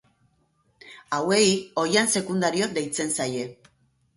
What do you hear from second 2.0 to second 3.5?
sekundario deitzen zaie.